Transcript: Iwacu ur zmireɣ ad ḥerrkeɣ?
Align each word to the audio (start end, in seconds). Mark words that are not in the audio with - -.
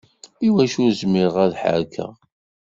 Iwacu 0.47 0.77
ur 0.85 0.93
zmireɣ 1.01 1.35
ad 1.43 1.53
ḥerrkeɣ? 1.61 2.11